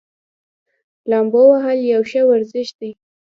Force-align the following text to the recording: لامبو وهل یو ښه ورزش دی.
لامبو 1.09 1.41
وهل 1.51 1.79
یو 1.93 2.01
ښه 2.09 2.21
ورزش 2.29 2.67
دی. 2.79 2.91